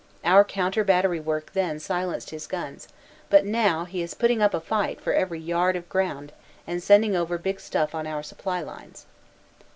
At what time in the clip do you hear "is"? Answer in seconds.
4.01-4.15